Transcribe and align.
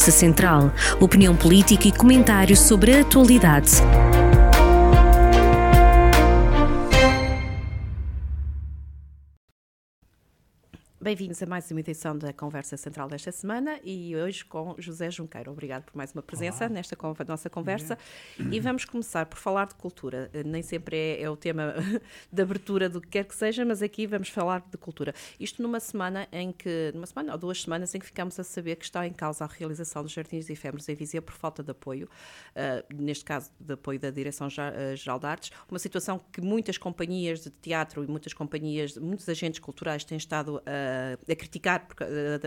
Conversa 0.00 0.10
Central. 0.10 0.72
Opinião 0.98 1.36
política 1.36 1.86
e 1.86 1.92
comentários 1.92 2.60
sobre 2.60 2.94
a 2.94 3.02
atualidade. 3.02 3.82
Bem-vindos 11.10 11.42
a 11.42 11.46
mais 11.46 11.68
uma 11.72 11.80
edição 11.80 12.16
da 12.16 12.32
Conversa 12.32 12.76
Central 12.76 13.08
desta 13.08 13.32
semana 13.32 13.80
e 13.82 14.14
hoje 14.14 14.44
com 14.44 14.76
José 14.78 15.10
Junqueiro. 15.10 15.50
Obrigado 15.50 15.82
por 15.82 15.96
mais 15.96 16.12
uma 16.12 16.22
presença 16.22 16.66
Olá. 16.66 16.74
nesta 16.74 16.96
nossa 17.26 17.50
conversa. 17.50 17.98
E 18.38 18.60
vamos 18.60 18.84
começar 18.84 19.26
por 19.26 19.36
falar 19.36 19.66
de 19.66 19.74
cultura. 19.74 20.30
Eh, 20.32 20.44
nem 20.44 20.62
sempre 20.62 20.96
é, 20.96 21.22
é, 21.22 21.28
o 21.28 21.36
tema 21.36 21.74
de 22.32 22.40
abertura 22.40 22.88
do 22.88 23.00
que 23.00 23.08
quer 23.08 23.24
que 23.24 23.34
seja, 23.34 23.64
mas 23.64 23.82
aqui 23.82 24.06
vamos 24.06 24.28
falar 24.28 24.64
de 24.70 24.78
cultura. 24.78 25.12
Isto 25.40 25.60
numa 25.60 25.80
semana 25.80 26.28
em 26.30 26.52
que, 26.52 26.92
numa 26.94 27.06
semana 27.06 27.32
ou 27.32 27.38
duas 27.38 27.60
semanas, 27.60 27.92
em 27.92 27.98
que 27.98 28.06
ficamos 28.06 28.38
a 28.38 28.44
saber 28.44 28.76
que 28.76 28.84
está 28.84 29.04
em 29.04 29.12
causa 29.12 29.42
a 29.42 29.48
realização 29.48 30.04
dos 30.04 30.12
Jardins 30.12 30.48
Efêmeros 30.48 30.88
em 30.88 30.94
Viseu 30.94 31.20
por 31.20 31.34
falta 31.34 31.60
de 31.60 31.72
apoio, 31.72 32.08
uh, 32.54 32.94
neste 32.94 33.24
caso 33.24 33.50
de 33.58 33.74
apoio 33.74 33.98
da 33.98 34.10
Direção-Geral 34.10 35.18
de 35.18 35.26
Artes, 35.26 35.50
uma 35.68 35.80
situação 35.80 36.20
que 36.32 36.40
muitas 36.40 36.78
companhias 36.78 37.40
de 37.40 37.50
teatro 37.50 38.04
e 38.04 38.06
muitas 38.06 38.32
companhias, 38.32 38.96
muitos 38.96 39.28
agentes 39.28 39.58
culturais 39.58 40.04
têm 40.04 40.16
estado 40.16 40.62
a 40.64 40.99
a 41.28 41.36
criticar 41.36 41.86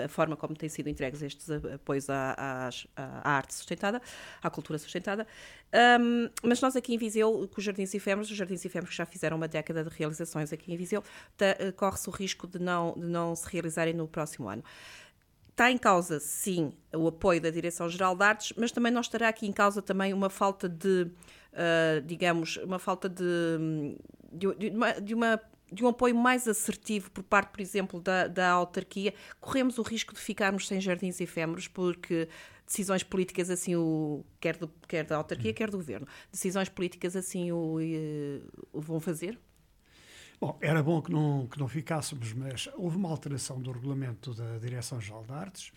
a, 0.04 0.08
forma 0.08 0.36
como 0.36 0.56
têm 0.56 0.70
sido 0.70 0.90
entregues 0.90 1.22
estes 1.22 1.50
apoios 1.50 2.10
à, 2.10 2.36
à, 2.38 2.70
à 2.96 3.32
arte 3.32 3.54
sustentada, 3.54 4.02
à 4.42 4.50
cultura 4.50 4.80
sustentada. 4.80 5.28
Um, 5.74 6.30
mas 6.44 6.62
nós 6.62 6.76
aqui 6.76 6.94
em 6.94 6.98
Viseu, 6.98 7.48
com 7.48 7.58
os 7.58 7.64
Jardins 7.64 7.94
Efêmeros, 7.94 8.30
os 8.30 8.38
Jardins 8.38 8.64
Efêmeros 8.64 8.92
que 8.92 8.98
já 8.98 9.06
fizeram 9.06 9.38
uma 9.38 9.48
década 9.48 9.84
de 9.84 9.90
realizações 9.90 10.54
aqui 10.54 10.72
em 10.72 10.78
Viseu, 10.78 11.04
eh, 11.40 11.72
corre-se 11.72 12.08
o 12.10 12.12
risco 12.12 12.48
de 12.48 12.60
não, 12.60 12.94
de 12.94 13.08
não 13.08 13.36
se 13.36 13.50
realizarem 13.50 13.94
no 13.94 14.08
próximo 14.08 14.48
ano. 14.48 14.64
Está 15.50 15.72
em 15.72 15.78
causa, 15.78 16.20
sim, 16.20 16.74
o 16.96 17.08
apoio 17.08 17.40
da 17.40 17.50
Direção-Geral 17.50 18.16
de 18.16 18.24
Artes, 18.24 18.54
mas 18.58 18.72
também 18.72 18.92
não 18.92 19.02
estará 19.02 19.30
aqui 19.30 19.48
em 19.48 19.52
causa 19.52 19.82
também 19.82 20.12
uma 20.14 20.30
falta 20.30 20.68
de, 20.68 21.04
uh, 21.54 22.02
digamos, 22.06 22.58
uma 22.58 22.80
falta 22.80 23.08
de, 23.08 23.24
de, 24.32 24.56
de, 24.56 24.70
uma, 24.70 24.94
de 24.94 25.14
uma 25.14 25.42
de 25.74 25.84
um 25.84 25.88
apoio 25.88 26.16
mais 26.16 26.48
assertivo 26.48 27.10
por 27.12 27.24
parte, 27.24 27.50
por 27.50 27.62
exemplo, 27.62 28.00
da, 28.00 28.28
da 28.28 28.50
autarquia, 28.52 29.14
corremos 29.40 29.78
o 29.78 29.82
risco 29.82 30.14
de 30.14 30.20
ficarmos 30.20 30.68
sem 30.68 30.80
jardins 30.80 31.20
efêmeros 31.20 31.68
porque 31.68 32.28
decisões 32.66 33.04
políticas 33.04 33.50
assim 33.50 33.76
o 33.76 34.24
quer, 34.40 34.58
do, 34.58 34.70
quer 34.88 35.06
da 35.06 35.18
autarquia, 35.18 35.54
quer 35.54 35.70
do 35.70 35.78
governo, 35.78 36.08
decisões 36.32 36.70
políticas 36.70 37.16
assim 37.16 37.52
o, 37.52 37.78
o 38.72 38.82
vão 38.82 39.00
fazer? 39.00 39.40
Bom, 40.40 40.58
era 40.62 40.84
bom 40.84 41.02
que 41.02 41.12
não, 41.12 41.48
que 41.48 41.58
não 41.58 41.68
ficássemos, 41.68 42.34
mas 42.34 42.68
houve 42.76 42.98
uma 42.98 43.10
alteração 43.10 43.62
do 43.62 43.72
regulamento 43.72 44.34
da 44.34 44.58
Direção-Geral 44.58 45.24
de 45.24 45.32
Artes. 45.32 45.72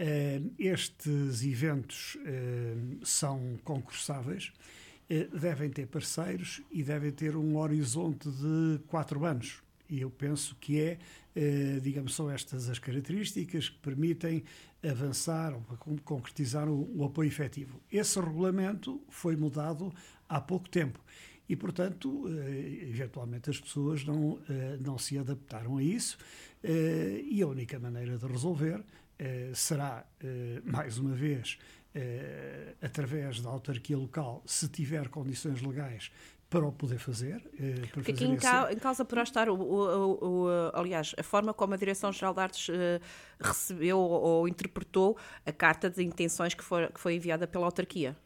Uh, 0.00 0.52
estes 0.58 1.44
eventos 1.44 2.16
uh, 2.16 3.06
são 3.06 3.58
concursáveis 3.62 4.52
devem 5.32 5.68
ter 5.68 5.86
parceiros 5.86 6.62
e 6.70 6.84
devem 6.84 7.10
ter 7.10 7.36
um 7.36 7.56
horizonte 7.56 8.28
de 8.30 8.78
quatro 8.86 9.24
anos. 9.24 9.60
E 9.88 10.00
eu 10.00 10.10
penso 10.10 10.56
que 10.60 10.80
é, 10.80 10.98
eh, 11.34 11.80
digamos, 11.82 12.14
são 12.14 12.30
estas 12.30 12.68
as 12.68 12.78
características 12.78 13.68
que 13.68 13.78
permitem 13.80 14.44
avançar 14.88 15.52
concretizar 16.04 16.68
o, 16.68 17.04
apoio 17.04 17.26
efetivo. 17.26 17.80
Esse 17.90 18.20
regulamento 18.20 19.00
foi 19.08 19.34
mudado 19.36 19.92
há 20.28 20.40
pouco 20.40 20.68
tempo 20.68 21.00
e, 21.48 21.56
portanto, 21.56 22.24
eh, 22.28 22.88
eventualmente 22.88 23.50
as 23.50 23.60
pessoas 23.60 24.04
não, 24.04 24.38
não 24.80 24.96
se 24.96 25.18
adaptaram 25.18 25.76
a 25.76 25.82
isso 25.82 26.16
e 26.62 27.42
a 27.42 27.46
única 27.46 27.78
maneira 27.78 28.16
de 28.16 28.26
resolver 28.26 28.84
será, 29.54 30.06
mais 30.62 30.98
uma 30.98 31.14
vez, 31.14 31.58
eh, 31.94 32.74
através 32.80 33.40
da 33.40 33.50
autarquia 33.50 33.96
local, 33.96 34.42
se 34.46 34.68
tiver 34.68 35.08
condições 35.08 35.60
legais 35.60 36.10
para 36.50 36.66
o 36.66 36.72
poder 36.72 36.98
fazer. 36.98 37.40
Eh, 37.58 37.86
para 37.92 38.02
fazer 38.02 38.24
em, 38.24 38.34
esse... 38.34 38.72
em, 38.72 38.78
causa 38.78 39.04
por 39.04 39.18
estar, 39.18 39.48
o, 39.48 39.54
o, 39.54 40.44
o, 40.44 40.48
aliás, 40.74 41.14
a 41.16 41.22
forma 41.22 41.54
como 41.54 41.74
a 41.74 41.76
Direção-Geral 41.76 42.34
de 42.34 42.40
Artes 42.40 42.68
eh, 42.68 43.00
recebeu 43.40 43.98
ou, 43.98 44.10
ou, 44.10 44.48
interpretou 44.48 45.16
a 45.46 45.52
carta 45.52 45.88
de 45.88 46.02
intenções 46.02 46.52
que, 46.52 46.64
for, 46.64 46.92
que 46.92 46.98
foi 46.98 47.14
enviada 47.14 47.46
pela 47.46 47.66
autarquia. 47.66 48.16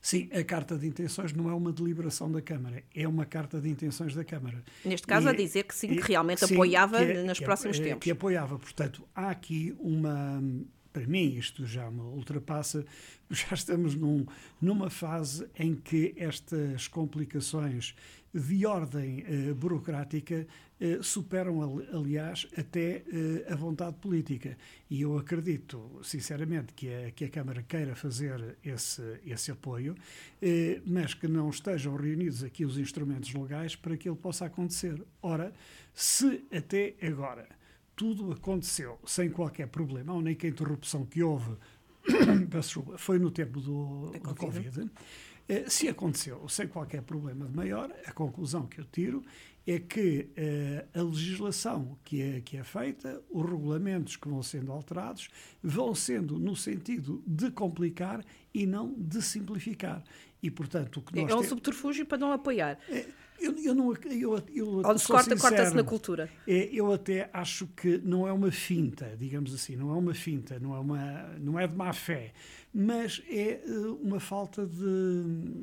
Sim, 0.00 0.30
a 0.32 0.44
carta 0.44 0.78
de 0.78 0.86
intenções 0.86 1.32
não 1.32 1.50
é 1.50 1.54
uma 1.54 1.72
deliberação 1.72 2.30
da 2.30 2.40
Câmara, 2.40 2.84
é 2.94 3.08
uma 3.08 3.26
carta 3.26 3.60
de 3.60 3.68
intenções 3.68 4.14
da 4.14 4.24
Câmara. 4.24 4.62
Neste 4.84 5.06
caso, 5.06 5.26
e, 5.26 5.30
a 5.30 5.32
dizer 5.32 5.64
que 5.64 5.74
sim, 5.74 5.88
que 5.88 6.00
realmente 6.00 6.46
sim, 6.46 6.54
apoiava 6.54 7.04
que 7.04 7.10
é, 7.10 7.22
nos 7.24 7.38
que 7.38 7.44
próximos 7.44 7.80
é, 7.80 7.82
tempos. 7.82 8.04
Que 8.04 8.12
apoiava, 8.12 8.58
portanto, 8.58 9.06
há 9.14 9.30
aqui 9.30 9.74
uma 9.80 10.40
para 10.96 11.06
mim 11.06 11.36
isto 11.36 11.66
já 11.66 11.90
me 11.90 12.00
ultrapassa, 12.00 12.82
já 13.28 13.52
estamos 13.52 13.94
num, 13.94 14.24
numa 14.58 14.88
fase 14.88 15.46
em 15.58 15.74
que 15.74 16.14
estas 16.16 16.88
complicações 16.88 17.94
de 18.32 18.64
ordem 18.64 19.22
eh, 19.26 19.52
burocrática 19.52 20.46
eh, 20.80 20.98
superam, 21.02 21.82
aliás, 21.92 22.46
até 22.56 23.02
eh, 23.12 23.46
a 23.50 23.54
vontade 23.54 23.96
política. 23.96 24.56
E 24.88 25.02
eu 25.02 25.18
acredito, 25.18 26.00
sinceramente, 26.02 26.72
que 26.72 26.88
a, 26.92 27.10
que 27.10 27.26
a 27.26 27.28
Câmara 27.28 27.62
queira 27.62 27.94
fazer 27.94 28.56
esse, 28.64 29.20
esse 29.26 29.50
apoio, 29.50 29.94
eh, 30.40 30.80
mas 30.86 31.12
que 31.12 31.28
não 31.28 31.50
estejam 31.50 31.94
reunidos 31.94 32.42
aqui 32.42 32.64
os 32.64 32.78
instrumentos 32.78 33.34
legais 33.34 33.76
para 33.76 33.98
que 33.98 34.08
ele 34.08 34.16
possa 34.16 34.46
acontecer. 34.46 35.02
Ora, 35.22 35.52
se 35.92 36.42
até 36.50 36.94
agora 37.02 37.55
tudo 37.96 38.30
aconteceu 38.30 38.98
sem 39.04 39.30
qualquer 39.30 39.66
problema. 39.68 40.12
A 40.12 40.16
única 40.16 40.46
interrupção 40.46 41.04
que 41.04 41.22
houve 41.22 41.56
foi 42.98 43.18
no 43.18 43.30
tempo 43.30 43.60
do, 43.60 44.12
do 44.12 44.34
Covid. 44.34 44.90
Eh, 45.48 45.64
se 45.68 45.88
aconteceu 45.88 46.48
sem 46.48 46.68
qualquer 46.68 47.02
problema 47.02 47.46
de 47.46 47.56
maior, 47.56 47.90
a 48.04 48.12
conclusão 48.12 48.66
que 48.66 48.80
eu 48.80 48.84
tiro 48.84 49.24
é 49.66 49.80
que 49.80 50.28
uh, 50.38 51.00
a 51.00 51.02
legislação 51.02 51.98
que 52.04 52.22
é, 52.22 52.40
que 52.40 52.56
é 52.56 52.62
feita, 52.62 53.20
os 53.28 53.44
regulamentos 53.44 54.14
que 54.14 54.28
vão 54.28 54.40
sendo 54.40 54.70
alterados, 54.70 55.28
vão 55.60 55.92
sendo 55.92 56.38
no 56.38 56.54
sentido 56.54 57.20
de 57.26 57.50
complicar 57.50 58.24
e 58.54 58.64
não 58.64 58.94
de 58.96 59.20
simplificar. 59.20 60.04
E, 60.40 60.50
portanto, 60.50 60.98
o 60.98 61.02
que 61.02 61.20
nós 61.20 61.30
é 61.30 61.34
um 61.34 61.42
subterfúgio 61.42 62.06
para 62.06 62.18
não 62.18 62.30
apoiar. 62.30 62.78
É, 62.88 63.08
eu, 63.38 63.56
eu 63.58 63.74
não. 63.74 63.92
Eu, 63.92 64.42
eu, 64.54 64.98
se 64.98 65.06
corta, 65.06 65.36
corta-se 65.36 65.74
na 65.74 65.84
cultura. 65.84 66.28
É, 66.46 66.68
eu 66.72 66.92
até 66.92 67.28
acho 67.32 67.66
que 67.68 67.98
não 67.98 68.26
é 68.26 68.32
uma 68.32 68.50
finta, 68.50 69.14
digamos 69.18 69.54
assim, 69.54 69.76
não 69.76 69.90
é 69.90 69.98
uma 69.98 70.14
finta, 70.14 70.58
não 70.58 70.74
é, 70.74 70.78
uma, 70.78 71.22
não 71.38 71.58
é 71.58 71.66
de 71.66 71.74
má 71.74 71.92
fé, 71.92 72.32
mas 72.78 73.22
é 73.30 73.62
uh, 73.66 73.94
uma 74.02 74.20
falta 74.20 74.66
de, 74.66 74.74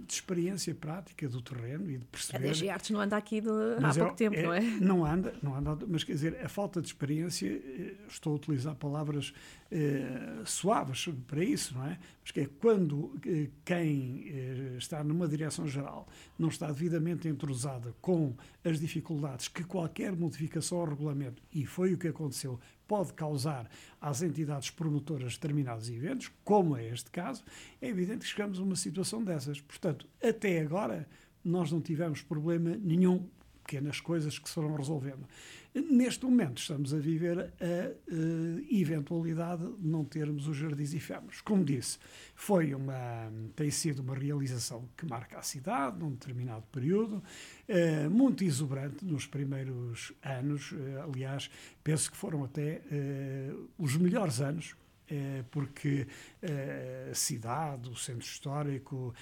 de, 0.07 0.11
experiência 0.11 0.73
prática 0.73 1.29
do 1.29 1.43
terreno 1.43 1.89
e 1.91 1.99
de 1.99 2.05
perceber. 2.05 2.49
A 2.49 2.51
DG 2.51 2.69
Artes 2.69 2.89
não 2.89 2.99
anda 2.99 3.15
aqui 3.15 3.39
de, 3.39 3.49
há 3.83 3.93
pouco 3.93 4.15
tempo, 4.15 4.35
é, 4.35 4.41
não 4.41 4.53
é? 4.53 4.61
Não 4.61 5.05
anda, 5.05 5.33
não 5.43 5.55
anda, 5.55 5.77
mas 5.87 6.03
quer 6.03 6.13
dizer, 6.13 6.39
a 6.43 6.49
falta 6.49 6.81
de 6.81 6.87
experiência, 6.87 7.47
eh, 7.47 7.93
estou 8.07 8.33
a 8.33 8.35
utilizar 8.35 8.73
palavras 8.73 9.29
uh, 9.71 10.43
suaves 10.43 11.07
para 11.27 11.43
isso, 11.43 11.75
não 11.75 11.85
é? 11.85 11.99
Mas 12.23 12.31
que 12.31 12.39
é 12.39 12.49
quando 12.59 13.11
quem 13.63 14.25
está 14.77 15.03
numa 15.03 15.27
direção 15.27 15.67
geral 15.67 16.07
não 16.39 16.47
está 16.47 16.67
devidamente 16.67 17.27
entrosado 17.63 17.95
com 18.01 18.35
as 18.63 18.79
dificuldades 18.79 19.47
que 19.47 19.63
qualquer 19.63 20.15
modificação 20.15 20.79
ao 20.79 20.85
regulamento, 20.85 21.41
e 21.51 21.65
foi 21.65 21.93
o 21.93 21.97
que 21.97 22.09
aconteceu, 22.09 22.59
pode 22.87 23.13
causar 23.13 23.69
às 24.01 24.21
entidades 24.21 24.69
promotoras 24.69 25.33
de 25.33 25.39
determinados 25.39 25.89
eventos, 25.89 26.29
como 26.43 26.75
é 26.75 26.87
este 26.87 27.09
caso, 27.09 27.43
é 27.81 27.87
evidente 27.87 28.19
que 28.19 28.27
chegamos 28.27 28.59
a 28.59 28.63
uma 28.63 28.75
situação 28.75 29.23
dessas. 29.23 29.61
Portanto, 29.61 30.05
até 30.21 30.59
agora, 30.59 31.07
nós 31.43 31.71
não 31.71 31.81
tivemos 31.81 32.21
problema 32.21 32.75
nenhum, 32.75 33.27
pequenas 33.63 33.99
coisas 33.99 34.37
que 34.37 34.47
se 34.47 34.55
foram 34.55 34.75
resolvendo. 34.75 35.25
Neste 35.73 36.23
momento 36.23 36.59
estamos 36.59 36.93
a 36.93 36.99
viver 36.99 37.39
a, 37.39 37.51
eventualidade 38.69 39.65
de 39.65 39.87
não 39.87 40.05
termos 40.05 40.47
os 40.47 40.55
jardins 40.55 40.93
efêmeros. 40.93 41.41
Como 41.41 41.65
disse, 41.65 41.97
foi 42.35 42.75
uma, 42.75 43.31
tem 43.55 43.71
sido 43.71 44.03
uma 44.03 44.13
realização 44.13 44.87
que 44.95 45.03
marca 45.03 45.39
a 45.39 45.41
cidade 45.41 45.97
num 45.97 46.11
determinado 46.11 46.63
período, 46.71 47.23
uh, 47.67 48.09
muito 48.11 48.43
exuberante 48.43 49.03
nos 49.03 49.25
primeiros 49.25 50.13
anos. 50.21 50.73
Uh, 50.73 51.11
aliás, 51.11 51.49
penso 51.83 52.11
que 52.11 52.17
foram 52.17 52.43
até 52.43 52.81
uh, 52.91 53.69
os 53.77 53.97
melhores 53.97 54.41
anos 54.41 54.75
porque 55.51 56.07
a 57.11 57.13
cidade, 57.13 57.87
o 57.87 57.95
centro 57.95 58.25
histórico, 58.25 59.13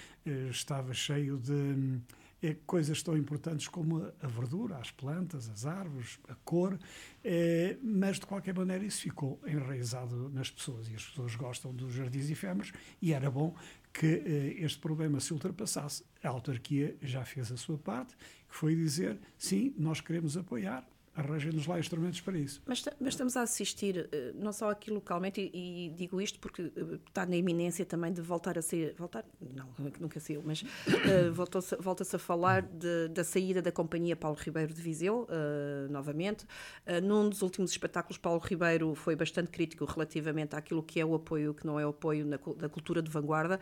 estava 0.48 0.94
cheio 0.94 1.36
de 1.36 2.00
é, 2.42 2.56
coisas 2.66 3.02
tão 3.02 3.16
importantes 3.16 3.68
como 3.68 4.12
a 4.20 4.26
verdura, 4.26 4.76
as 4.76 4.90
plantas, 4.90 5.48
as 5.48 5.64
árvores, 5.64 6.18
a 6.28 6.34
cor, 6.34 6.78
é, 7.22 7.76
mas 7.82 8.18
de 8.18 8.26
qualquer 8.26 8.54
maneira 8.54 8.84
isso 8.84 9.02
ficou 9.02 9.40
enraizado 9.46 10.28
nas 10.30 10.50
pessoas 10.50 10.88
e 10.88 10.94
as 10.94 11.04
pessoas 11.04 11.36
gostam 11.36 11.72
dos 11.72 11.94
jardins 11.94 12.28
efêmeros 12.28 12.72
e 13.00 13.12
era 13.12 13.30
bom 13.30 13.54
que 13.92 14.06
é, 14.06 14.64
este 14.64 14.78
problema 14.80 15.20
se 15.20 15.32
ultrapassasse. 15.32 16.04
A 16.22 16.28
autarquia 16.28 16.96
já 17.02 17.24
fez 17.24 17.52
a 17.52 17.56
sua 17.56 17.78
parte, 17.78 18.16
que 18.16 18.54
foi 18.54 18.74
dizer 18.74 19.18
sim, 19.38 19.74
nós 19.76 20.00
queremos 20.00 20.36
apoiar, 20.36 20.86
arranjem-nos 21.14 21.66
lá 21.66 21.78
instrumentos 21.78 22.20
para 22.20 22.38
isso. 22.38 22.62
Mas, 22.66 22.84
mas, 22.98 23.08
estamos 23.14 23.36
a 23.36 23.42
assistir, 23.42 24.08
eh, 24.10 24.32
não 24.34 24.52
só 24.52 24.70
aqui 24.70 24.90
localmente, 24.90 25.40
e, 25.40 25.86
e, 25.86 25.90
digo 25.90 26.20
isto 26.20 26.38
porque 26.38 26.72
eh, 26.74 26.98
está 27.06 27.26
na 27.26 27.36
iminência 27.36 27.84
também 27.84 28.12
de 28.12 28.22
voltar 28.22 28.56
a 28.56 28.62
ser, 28.62 28.94
voltar, 28.96 29.24
não, 29.54 29.68
nunca 30.00 30.18
saiu, 30.20 30.42
mas 30.44 30.62
uh, 30.62 31.32
volta-se 31.80 32.16
a 32.16 32.18
falar 32.18 32.62
de, 32.62 33.08
da 33.08 33.22
saída 33.22 33.60
da 33.60 33.70
companhia 33.70 34.16
Paulo 34.16 34.38
Ribeiro 34.40 34.72
de 34.72 34.80
Viseu, 34.80 35.26
uh, 35.28 35.92
novamente. 35.92 36.44
Uh, 36.86 37.00
num 37.02 37.28
dos 37.28 37.42
últimos 37.42 37.70
espetáculos, 37.70 38.16
Paulo 38.16 38.40
Ribeiro 38.40 38.94
foi 38.94 39.14
bastante 39.14 39.50
crítico 39.50 39.84
relativamente 39.84 40.56
àquilo 40.56 40.82
que 40.82 40.98
é 40.98 41.04
o 41.04 41.14
apoio, 41.14 41.52
que 41.52 41.66
não 41.66 41.78
é 41.78 41.84
o 41.84 41.90
apoio 41.90 42.24
na, 42.24 42.38
da 42.56 42.68
cultura 42.68 43.02
de 43.02 43.10
vanguarda 43.10 43.60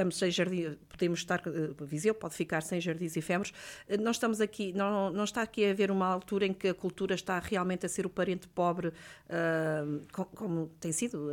estamos 0.00 0.16
sem 0.16 0.30
jardim, 0.30 0.76
podemos 0.88 1.20
estar, 1.20 1.40
uh, 1.46 1.84
Viseu 1.84 2.14
pode 2.14 2.34
ficar 2.34 2.62
sem 2.62 2.80
jardins 2.80 3.16
efêmeros. 3.16 3.52
Uh, 3.88 4.00
nós 4.00 4.16
estamos 4.16 4.40
aqui, 4.40 4.72
não, 4.72 5.10
não 5.10 5.24
está 5.24 5.42
aqui 5.42 5.64
a 5.64 5.70
haver 5.70 5.90
uma 5.90 6.06
altura 6.06 6.46
em 6.46 6.54
que 6.54 6.68
a 6.68 6.74
cultura 6.74 7.14
está 7.14 7.38
realmente 7.38 7.84
a 7.84 7.88
ser 7.88 8.06
o 8.06 8.10
parente 8.10 8.48
pobre, 8.48 8.88
uh, 8.88 10.26
como, 10.34 10.68
tem 10.80 10.92
sido, 10.92 11.30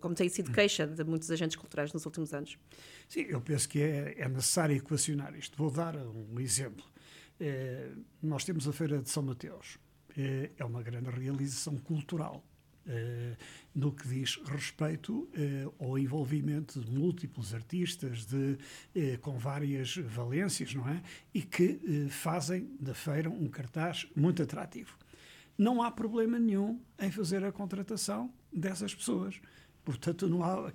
como 0.00 0.14
tem 0.14 0.28
sido 0.28 0.52
queixa 0.52 0.86
de 0.86 1.02
muitos 1.04 1.30
agentes 1.30 1.56
culturais 1.56 1.92
nos 1.92 2.04
últimos 2.04 2.32
anos. 2.34 2.58
Sim, 3.08 3.22
eu 3.28 3.40
penso 3.40 3.68
que 3.68 3.80
é, 3.80 4.14
é 4.18 4.28
necessário 4.28 4.76
equacionar 4.76 5.34
isto. 5.36 5.56
Vou 5.56 5.70
dar 5.70 5.96
um 5.96 6.38
exemplo. 6.38 6.84
nós 8.22 8.44
temos 8.44 8.68
a 8.68 8.72
Feira 8.72 8.98
de 8.98 9.10
São 9.10 9.22
Mateus. 9.22 9.78
é 10.16 10.64
uma 10.64 10.82
grande 10.82 11.10
realização 11.10 11.76
cultural 11.78 12.44
eh, 12.44 12.51
no 13.74 13.92
que 13.92 14.06
diz 14.06 14.36
respeito 14.44 15.28
eh, 15.34 15.66
ao 15.78 15.98
envolvimento 15.98 16.80
de 16.80 16.90
múltiplos 16.90 17.54
artistas 17.54 18.26
de, 18.26 18.58
eh, 18.94 19.16
com 19.18 19.38
várias 19.38 19.96
valências, 19.96 20.74
não 20.74 20.88
é? 20.88 21.02
E 21.32 21.42
que 21.42 22.08
fazem 22.10 22.70
da 22.78 22.94
feira 22.94 23.30
um 23.30 23.48
cartaz 23.48 24.06
muito 24.14 24.42
atrativo. 24.42 24.96
Não 25.56 25.82
há 25.82 25.90
problema 25.90 26.38
nenhum 26.38 26.80
em 26.98 27.10
fazer 27.10 27.44
a 27.44 27.52
contratação 27.52 28.32
dessas 28.52 28.94
pessoas. 28.94 29.40
Portanto, 29.84 30.28
não 30.28 30.42
há, 30.42 30.72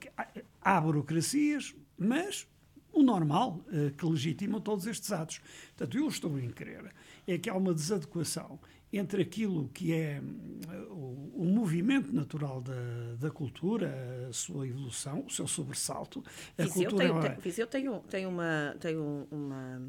há 0.61 0.81
burocracias, 0.81 1.75
mas 1.97 2.47
o 2.91 3.03
normal 3.03 3.63
que 3.97 4.05
legitima 4.05 4.59
todos 4.59 4.87
estes 4.87 5.11
atos. 5.11 5.39
Portanto, 5.75 5.97
eu 5.97 6.07
estou 6.07 6.39
em 6.39 6.49
crer 6.49 6.93
é 7.27 7.37
que 7.37 7.49
há 7.49 7.55
uma 7.55 7.73
desadequação 7.73 8.59
entre 8.91 9.21
aquilo 9.21 9.69
que 9.73 9.93
é 9.93 10.21
hum, 10.21 10.59
o, 10.89 11.41
o 11.41 11.45
movimento 11.45 12.13
natural 12.13 12.61
da, 12.61 13.15
da, 13.19 13.29
cultura, 13.29 14.27
a 14.29 14.33
sua 14.33 14.67
evolução, 14.67 15.25
o 15.27 15.29
seu 15.29 15.47
sobressalto. 15.47 16.23
A 16.57 16.63
Viseu 16.63 16.89
cultura 16.89 17.07
tem, 17.07 17.17
é... 17.17 17.29
tem, 17.29 17.39
Viseu 17.39 17.67
tem, 17.67 17.89
um, 17.89 17.99
tem, 17.99 18.25
uma, 18.25 18.75
tem 18.79 18.97
um, 18.97 19.27
uma 19.29 19.81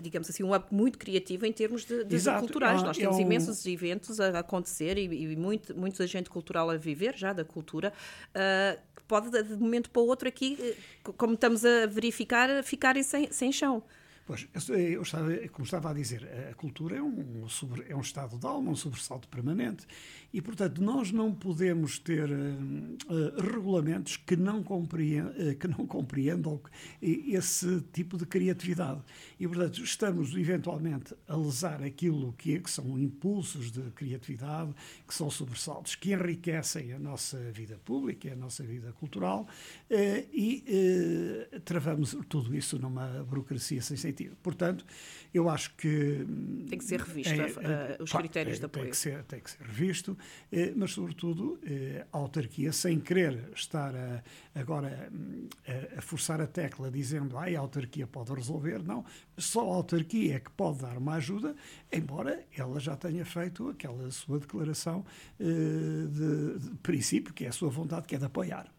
digamos 0.00 0.28
assim, 0.28 0.42
um 0.42 0.54
up 0.54 0.72
muito 0.72 0.98
criativo 0.98 1.46
em 1.46 1.52
termos 1.52 1.84
de, 1.84 2.04
de 2.04 2.14
Exato. 2.14 2.40
culturais. 2.40 2.82
É, 2.82 2.84
Nós 2.84 2.96
temos 2.96 3.16
é 3.16 3.18
um... 3.18 3.22
imensos 3.22 3.66
eventos 3.66 4.20
a 4.20 4.38
acontecer 4.38 4.98
e, 4.98 5.04
e 5.04 5.36
muito, 5.36 6.02
agente 6.02 6.30
cultural 6.30 6.70
a 6.70 6.76
viver 6.76 7.16
já 7.16 7.32
da 7.32 7.44
cultura, 7.44 7.92
uh, 8.30 8.80
que 8.94 9.02
pode, 9.04 9.30
de 9.30 9.56
momento 9.56 9.90
para 9.90 10.02
o 10.02 10.06
outro 10.06 10.28
aqui, 10.28 10.56
eh, 10.60 10.76
como 11.16 11.34
estamos 11.34 11.64
a 11.64 11.86
verificar, 11.86 12.62
ficarem 12.62 13.02
sem, 13.02 13.32
sem 13.32 13.50
chão. 13.50 13.82
Pois, 14.28 14.46
eu 14.68 15.00
estava, 15.00 15.34
como 15.48 15.64
estava 15.64 15.90
a 15.90 15.94
dizer, 15.94 16.28
a 16.50 16.54
cultura 16.54 16.96
é 16.96 17.02
um, 17.02 17.46
é 17.88 17.96
um 17.96 18.00
estado 18.02 18.38
de 18.38 18.44
alma, 18.44 18.72
um 18.72 18.76
sobressalto 18.76 19.26
permanente. 19.26 19.86
E, 20.30 20.42
portanto, 20.42 20.82
nós 20.82 21.10
não 21.10 21.34
podemos 21.34 21.98
ter 21.98 22.28
uh, 22.30 23.40
regulamentos 23.40 24.18
que 24.18 24.36
não, 24.36 24.62
compreendam, 24.62 25.32
uh, 25.32 25.56
que 25.56 25.66
não 25.66 25.86
compreendam 25.86 26.60
esse 27.00 27.80
tipo 27.90 28.18
de 28.18 28.26
criatividade. 28.26 29.00
E, 29.40 29.48
portanto, 29.48 29.82
estamos 29.82 30.36
eventualmente 30.36 31.14
a 31.26 31.34
lesar 31.34 31.82
aquilo 31.82 32.34
que, 32.34 32.54
é, 32.54 32.58
que 32.58 32.70
são 32.70 32.98
impulsos 32.98 33.70
de 33.70 33.80
criatividade, 33.92 34.74
que 35.06 35.14
são 35.14 35.30
sobressaltos, 35.30 35.94
que 35.94 36.12
enriquecem 36.12 36.92
a 36.92 36.98
nossa 36.98 37.38
vida 37.50 37.80
pública, 37.82 38.30
a 38.30 38.36
nossa 38.36 38.62
vida 38.62 38.92
cultural, 38.92 39.48
uh, 39.90 40.28
e 40.30 40.62
travamos 41.64 42.14
tudo 42.28 42.54
isso 42.54 42.78
numa 42.78 43.24
burocracia 43.24 43.80
sem 43.80 43.96
sentido 43.96 44.17
sentido. 44.18 44.36
Portanto, 44.42 44.84
eu 45.32 45.48
acho 45.48 45.74
que. 45.76 46.26
Tem 46.68 46.78
que 46.78 46.84
ser 46.84 47.00
revisto 47.00 47.32
é, 47.32 47.96
é, 47.98 47.98
os 48.00 48.12
critérios 48.12 48.56
é, 48.56 48.60
de 48.60 48.66
apoio. 48.66 48.84
Tem 48.84 48.90
que 48.90 48.96
ser, 48.96 49.22
tem 49.24 49.40
que 49.40 49.50
ser 49.50 49.62
revisto, 49.62 50.18
é, 50.50 50.72
mas, 50.74 50.92
sobretudo, 50.92 51.58
é, 51.64 52.06
a 52.12 52.18
autarquia, 52.18 52.72
sem 52.72 52.98
querer 52.98 53.50
estar 53.54 53.94
a, 53.94 54.22
agora 54.54 55.10
a, 55.66 55.98
a, 55.98 56.02
forçar 56.02 56.40
a 56.40 56.46
tecla 56.46 56.90
dizendo 56.90 57.36
ah, 57.38 57.44
a 57.44 57.58
autarquia 57.58 58.06
pode 58.06 58.32
resolver, 58.32 58.82
não. 58.82 59.04
Só 59.36 59.60
a 59.60 59.76
autarquia 59.76 60.36
é 60.36 60.40
que 60.40 60.50
pode 60.50 60.80
dar 60.80 60.96
uma 60.98 61.14
ajuda, 61.14 61.54
embora 61.92 62.44
ela 62.56 62.80
já 62.80 62.96
tenha 62.96 63.24
feito 63.24 63.68
aquela 63.68 64.10
sua 64.10 64.40
declaração 64.40 65.04
eh, 65.38 65.44
de, 65.44 66.58
de 66.58 66.76
princípio, 66.78 67.32
que 67.32 67.44
é 67.44 67.48
a 67.48 67.52
sua 67.52 67.68
vontade, 67.68 68.06
que 68.06 68.14
é 68.14 68.18
de 68.18 68.24
apoiar. 68.24 68.72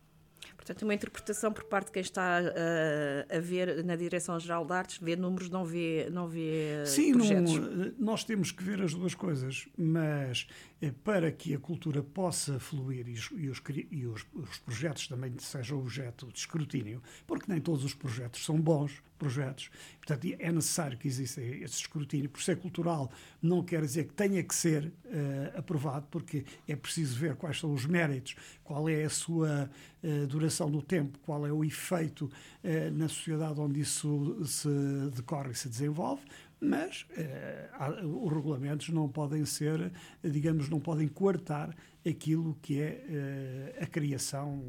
Portanto, 0.60 0.84
uma 0.84 0.94
interpretação 0.94 1.54
por 1.54 1.64
parte 1.64 1.86
de 1.86 1.94
quem 1.94 2.02
está 2.02 2.42
uh, 2.42 3.38
a 3.38 3.40
ver 3.40 3.82
na 3.84 3.96
Direção-Geral 3.96 4.66
de 4.66 4.74
Artes, 4.74 4.98
vê 5.02 5.16
números, 5.16 5.50
não 5.50 5.64
vê, 5.64 6.10
não 6.12 6.28
vê 6.28 6.84
Sim, 6.86 7.14
projetos. 7.14 7.54
Sim, 7.54 7.94
nós 7.98 8.26
temos 8.26 8.52
que 8.52 8.62
ver 8.62 8.82
as 8.82 8.94
duas 8.94 9.16
coisas, 9.16 9.70
mas 9.78 10.48
eh, 10.50 10.69
para 11.04 11.32
que 11.32 11.54
a 11.54 11.60
cultura 11.60 12.02
possa 12.02 12.60
fluir 12.60 13.08
e, 13.08 13.14
os, 13.14 13.30
e, 13.36 13.50
os, 13.50 13.62
e 13.92 14.06
os, 14.06 14.26
os, 14.34 14.58
projetos 14.60 15.08
também 15.08 15.34
sejam 15.40 15.80
objeto 15.80 16.28
de 16.32 16.40
escrutínio, 16.40 17.04
porque 17.28 17.52
nem 17.52 17.60
todos 17.60 17.84
os 17.84 17.94
projetos 17.94 18.46
são 18.46 18.60
bons 18.60 19.02
projetos. 19.18 19.70
Portanto, 19.98 20.34
é 20.40 20.52
necessário 20.52 20.98
que 20.98 21.08
exista 21.08 21.42
esse 21.42 21.76
escrutínio. 21.76 22.30
Por 22.30 22.42
ser 22.42 22.58
cultural, 22.58 23.12
não 23.42 23.62
quer 23.62 23.82
dizer 23.82 24.06
que 24.06 24.14
tenha 24.14 24.42
que 24.42 24.56
ser 24.56 24.86
uh, 24.86 25.60
aprovado, 25.60 26.08
porque 26.10 26.46
é 26.66 26.76
preciso 26.78 27.20
ver 27.20 27.36
quais 27.36 27.60
são 27.60 27.74
os 27.74 27.86
méritos, 27.86 28.36
qual 28.64 28.88
é 28.88 29.04
a 29.04 29.10
sua 29.10 29.70
uh, 30.02 30.28
duração 30.28 30.72
do 30.72 30.82
tempo, 30.82 31.20
qual 31.20 31.46
é 31.46 31.52
o 31.52 31.66
efeito 31.66 32.26
uh, 32.26 32.92
na 32.94 33.10
sociedade 33.10 33.60
onde 33.60 33.82
isso 33.82 34.42
se 34.46 34.70
decorre 35.14 35.52
e 35.52 35.56
se 35.56 35.68
desenvolve 35.68 36.22
mas 36.60 37.06
eh, 37.16 37.70
os 38.04 38.34
regulamentos 38.34 38.90
não 38.90 39.08
podem 39.08 39.46
ser, 39.46 39.92
digamos, 40.24 40.70
não 40.70 40.80
podem 40.80 41.08
coartar 41.08 41.76
aquilo 42.08 42.58
que 42.62 42.82
é 42.82 43.06
eh, 43.08 43.78
a 43.82 43.88
criação, 43.88 44.62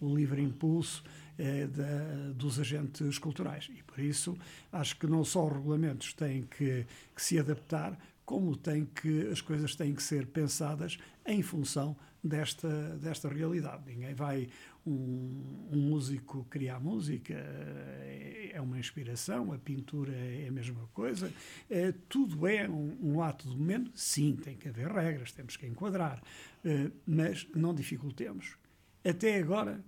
o 0.00 0.14
livre 0.14 0.42
impulso 0.42 1.02
eh, 1.38 1.66
da, 1.66 2.32
dos 2.34 2.60
agentes 2.60 3.18
culturais. 3.18 3.70
E 3.74 3.82
por 3.82 3.98
isso 3.98 4.36
acho 4.70 4.98
que 4.98 5.06
não 5.06 5.24
só 5.24 5.46
os 5.46 5.52
regulamentos 5.54 6.12
têm 6.12 6.42
que, 6.42 6.86
que 7.14 7.22
se 7.22 7.38
adaptar, 7.38 7.98
como 8.30 8.54
tem 8.54 8.84
que 8.84 9.26
as 9.26 9.40
coisas 9.40 9.74
têm 9.74 9.92
que 9.92 10.00
ser 10.00 10.24
pensadas 10.28 10.98
em 11.26 11.42
função 11.42 11.96
desta, 12.22 12.96
desta 12.96 13.28
realidade. 13.28 13.82
Ninguém 13.84 14.14
vai 14.14 14.46
um, 14.86 15.66
um, 15.72 15.76
músico 15.76 16.46
criar 16.48 16.78
música 16.78 17.34
é, 17.34 18.52
é 18.54 18.60
uma 18.60 18.78
inspiração, 18.78 19.52
a 19.52 19.58
pintura 19.58 20.12
é 20.12 20.46
a 20.46 20.52
mesma 20.52 20.86
coisa, 20.94 21.32
é, 21.68 21.92
tudo 22.08 22.46
é 22.46 22.68
um, 22.68 22.96
um, 23.02 23.20
ato 23.20 23.48
de 23.48 23.56
momento. 23.56 23.90
Sim, 23.96 24.36
tem 24.36 24.56
que 24.56 24.68
haver 24.68 24.92
regras, 24.92 25.32
temos 25.32 25.56
que 25.56 25.66
enquadrar, 25.66 26.22
é, 26.64 26.88
mas 27.04 27.48
não 27.52 27.74
dificultemos. 27.74 28.56
Até 29.04 29.40
agora 29.40 29.84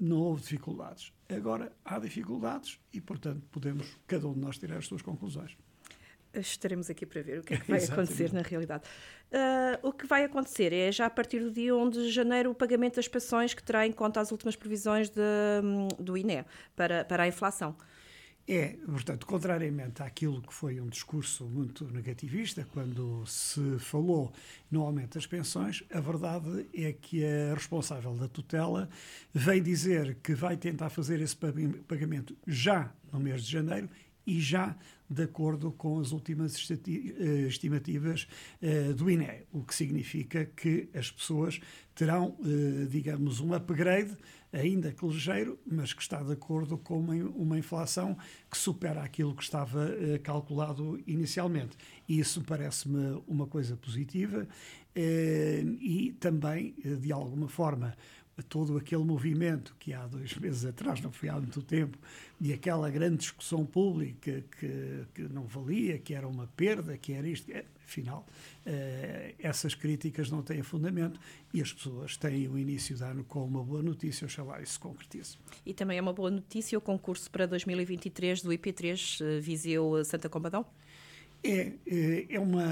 não 0.00 0.18
houve 0.18 0.42
dificuldades. 0.42 1.12
Agora 1.28 1.72
há 1.84 1.98
dificuldades 1.98 2.78
e, 2.92 3.00
portanto, 3.00 3.42
podemos 3.50 3.98
cada 4.06 4.28
um 4.28 4.34
de 4.34 4.38
nós 4.38 4.56
tirar 4.56 4.76
as 4.76 4.86
suas 4.86 5.02
conclusões 5.02 5.56
estaremos 6.34 6.90
aqui 6.90 7.06
para 7.06 7.22
ver 7.22 7.40
o 7.40 7.42
que 7.42 7.54
é 7.54 7.56
que 7.58 7.68
vai 7.70 7.82
acontecer 7.82 8.32
na 8.32 8.42
realidade. 8.42 8.84
Uh, 9.32 9.88
o 9.88 9.92
que 9.92 10.06
vai 10.06 10.24
acontecer 10.24 10.72
é 10.72 10.92
já 10.92 11.06
a 11.06 11.10
partir 11.10 11.40
do 11.40 11.50
dia 11.50 11.74
1 11.74 11.90
de 11.90 12.10
janeiro 12.10 12.50
o 12.50 12.54
pagamento 12.54 12.96
das 12.96 13.08
pensões 13.08 13.54
que 13.54 13.62
terá 13.62 13.86
em 13.86 13.92
conta 13.92 14.20
as 14.20 14.30
últimas 14.30 14.56
previsões 14.56 15.08
de, 15.08 15.20
hum, 15.62 15.88
do 15.98 16.16
INE 16.16 16.44
para, 16.76 17.04
para 17.04 17.22
a 17.22 17.28
inflação. 17.28 17.76
É, 18.46 18.76
portanto, 18.86 19.24
contrariamente 19.24 20.02
àquilo 20.02 20.42
que 20.42 20.52
foi 20.52 20.80
um 20.80 20.88
discurso 20.88 21.44
muito 21.44 21.84
negativista, 21.84 22.66
quando 22.72 23.24
se 23.24 23.78
falou 23.78 24.32
no 24.68 24.82
aumento 24.82 25.14
das 25.14 25.26
pensões, 25.26 25.84
a 25.92 26.00
verdade 26.00 26.66
é 26.74 26.92
que 26.92 27.24
a 27.24 27.54
responsável 27.54 28.14
da 28.14 28.26
tutela 28.26 28.88
vem 29.32 29.62
dizer 29.62 30.16
que 30.22 30.34
vai 30.34 30.56
tentar 30.56 30.90
fazer 30.90 31.20
esse 31.20 31.36
pagamento 31.86 32.36
já 32.44 32.92
no 33.12 33.20
mês 33.20 33.44
de 33.44 33.52
janeiro 33.52 33.88
e 34.26 34.40
já 34.40 34.76
de 35.12 35.24
acordo 35.24 35.70
com 35.72 36.00
as 36.00 36.10
últimas 36.10 36.56
eh, 36.70 37.46
estimativas 37.46 38.26
eh, 38.62 38.92
do 38.94 39.10
INE, 39.10 39.42
o 39.52 39.62
que 39.62 39.74
significa 39.74 40.46
que 40.46 40.88
as 40.94 41.10
pessoas 41.10 41.60
terão, 41.94 42.36
eh, 42.40 42.86
digamos, 42.88 43.38
um 43.38 43.52
upgrade, 43.52 44.16
ainda 44.52 44.90
que 44.90 45.06
ligeiro, 45.06 45.58
mas 45.66 45.92
que 45.92 46.00
está 46.00 46.22
de 46.22 46.32
acordo 46.32 46.78
com 46.78 46.98
uma, 46.98 47.58
inflação 47.58 48.16
que 48.50 48.56
supera 48.56 49.02
aquilo 49.02 49.34
que 49.34 49.42
estava 49.42 49.90
calculado 50.22 51.00
inicialmente. 51.06 51.76
Isso 52.06 52.42
parece-me 52.42 53.22
uma 53.26 53.46
coisa 53.46 53.76
positiva 53.76 54.46
e 54.94 56.14
também, 56.20 56.74
de 57.00 57.10
alguma 57.10 57.48
forma, 57.48 57.96
todo 58.48 58.78
aquele 58.78 59.04
movimento 59.04 59.74
que 59.78 59.92
há 59.92 60.06
dois 60.06 60.34
meses 60.36 60.64
atrás, 60.64 61.00
não 61.00 61.12
foi 61.12 61.28
há 61.28 61.34
muito 61.34 61.60
tempo, 61.60 61.98
e 62.40 62.52
aquela 62.52 62.88
grande 62.88 63.18
discussão 63.18 63.66
pública 63.66 64.42
que, 64.58 65.04
que 65.14 65.22
não 65.22 65.44
valia, 65.44 65.98
que 65.98 66.14
era 66.14 66.26
uma 66.26 66.46
perda, 66.46 66.96
que 66.96 67.12
era 67.12 67.28
isto, 67.28 67.50
é, 67.50 67.64
afinal, 67.84 68.26
uh, 68.66 69.34
essas 69.38 69.74
críticas 69.74 70.30
não 70.30 70.42
têm 70.42 70.62
fundamento 70.62 71.20
e 71.52 71.60
as 71.60 71.72
pessoas 71.72 72.16
têm 72.16 72.48
o 72.48 72.58
início 72.58 72.96
de 72.96 73.04
ano 73.04 73.22
com 73.24 73.44
uma 73.44 73.62
boa 73.62 73.82
notícia, 73.82 74.24
oxalá 74.24 74.62
isso 74.62 74.72
se 74.72 74.78
concretize. 74.78 75.36
E 75.66 75.74
também 75.74 75.98
é 75.98 76.00
uma 76.00 76.12
boa 76.12 76.30
notícia 76.30 76.78
o 76.78 76.80
concurso 76.80 77.30
para 77.30 77.44
2023 77.46 78.42
do 78.42 78.50
IP3 78.50 79.20
uh, 79.20 79.40
Viseu 79.42 80.02
Santa 80.04 80.28
Combadão? 80.28 80.64
É, 81.44 81.72
é, 81.86 82.26
é, 82.34 82.40
uma, 82.40 82.64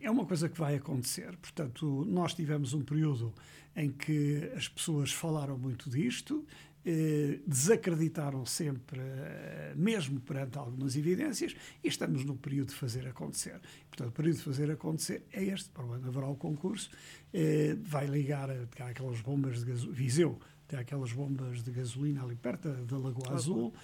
é 0.00 0.10
uma 0.10 0.26
coisa 0.26 0.48
que 0.48 0.58
vai 0.58 0.74
acontecer. 0.74 1.36
Portanto, 1.38 2.04
nós 2.06 2.34
tivemos 2.34 2.74
um 2.74 2.82
período 2.82 3.32
em 3.74 3.90
que 3.90 4.50
as 4.54 4.68
pessoas 4.68 5.12
falaram 5.12 5.56
muito 5.56 5.88
disto, 5.88 6.44
eh, 6.84 7.40
desacreditaram 7.46 8.46
sempre, 8.46 9.00
eh, 9.00 9.74
mesmo 9.76 10.18
perante 10.20 10.56
algumas 10.56 10.96
evidências, 10.96 11.54
e 11.84 11.88
estamos 11.88 12.24
no 12.24 12.36
período 12.36 12.68
de 12.68 12.74
fazer 12.74 13.06
acontecer. 13.06 13.60
Portanto, 13.88 14.08
o 14.08 14.12
período 14.12 14.36
de 14.36 14.42
fazer 14.42 14.70
acontecer 14.70 15.22
é 15.32 15.44
este. 15.44 15.68
Para 15.70 15.84
o 15.84 15.92
ano 15.92 16.08
haverá 16.08 16.26
o 16.26 16.36
concurso, 16.36 16.90
eh, 17.34 17.76
vai 17.82 18.06
ligar 18.06 18.50
aquelas 18.78 19.20
bombas 19.20 19.60
de 19.60 19.66
gasolina, 19.66 19.94
Viseu, 19.94 20.38
tem 20.66 20.78
aquelas 20.78 21.12
bombas 21.12 21.62
de 21.62 21.70
gasolina 21.70 22.22
ali 22.22 22.36
perto 22.36 22.68
da 22.68 22.96
Lagoa 22.96 23.34
Azul. 23.34 23.74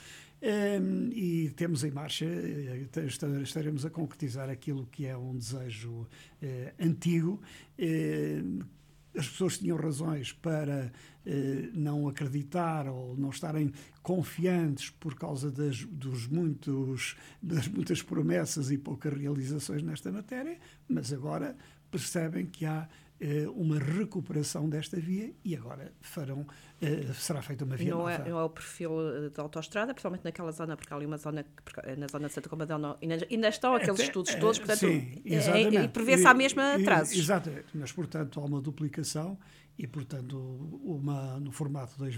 Um, 0.43 1.11
e 1.13 1.51
temos 1.57 1.83
em 1.83 1.91
marcha, 1.91 2.27
eh, 2.27 2.87
estaremos 3.43 3.87
a 3.87 3.91
concretizar 3.91 4.51
aquilo 4.51 4.87
que 4.87 5.07
é 5.07 5.17
um 5.17 5.37
desejo 5.37 5.91
uh, 5.93 6.07
antigo. 6.79 7.41
Uh, 7.79 8.65
as 9.17 9.27
pessoas 9.29 9.57
tinham 9.57 9.79
razões 9.79 10.33
para 10.33 10.93
não 11.73 12.07
acreditar 12.07 12.87
ou 12.87 13.17
não 13.17 13.31
estarem 13.31 13.73
confiantes 14.03 14.91
por 14.91 15.15
causa 15.15 15.51
das, 15.51 15.83
dos 15.85 16.29
muitos, 16.29 17.17
das 17.43 17.67
muitas 17.67 18.03
promessas 18.03 18.71
e 18.71 18.77
poucas 18.77 19.15
realizações 19.15 19.83
nesta 19.83 20.13
matéria, 20.13 20.59
mas 20.87 21.15
agora 21.15 21.57
percebem 21.91 22.47
que 22.47 22.67
há 22.67 22.87
eh, 22.87 23.06
uma 23.55 23.79
recuperação 23.79 24.69
desta 24.69 24.99
via 25.01 25.33
e 25.45 25.57
agora 25.57 25.93
farão, 26.01 26.47
eh, 26.83 27.07
será 27.15 27.41
feita 27.41 27.65
uma 27.65 27.77
via 27.77 27.91
não 27.91 27.99
nova. 27.99 28.13
É, 28.13 28.29
não 28.29 28.39
é 28.39 28.45
o 28.45 28.51
perfil 28.51 28.93
eh, 29.01 29.31
da 29.31 29.43
autoestrada, 29.43 29.95
principalmente 29.95 30.25
naquela 30.25 30.53
zona, 30.53 30.77
porque 30.77 30.93
há 30.93 30.97
ali 30.97 31.07
uma 31.07 31.17
zona, 31.17 31.45
na 31.97 32.07
zona 32.09 32.29
de 32.29 32.35
Santa 32.35 32.49
Combadão 32.49 32.79
não, 32.79 32.97
ainda, 33.01 33.27
ainda 33.31 33.49
estão 33.49 33.75
aqueles 33.75 33.95
Até, 33.95 34.05
estudos 34.05 34.35
todos, 34.35 34.59
portanto, 34.59 34.81
sim, 34.81 35.23
exatamente. 35.25 35.77
e 35.77 35.89
prevê-se 35.89 36.27
a 36.27 36.35
mesma 36.35 36.75
atrasos. 36.75 37.17
Exatamente, 37.17 37.69
mas 37.75 37.91
portanto 37.91 38.39
há 38.39 38.45
uma 38.45 38.61
duplicação 38.61 39.39
e 39.79 39.87
portanto 39.87 40.37
uma, 40.85 41.41
no 41.41 41.53
formato 41.53 41.97
2 41.99 42.15